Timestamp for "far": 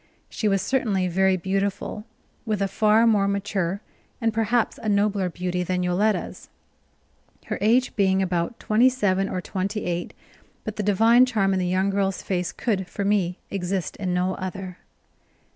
2.67-3.05